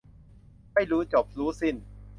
[0.73, 1.75] ไม่รู้จบรู้สิ้น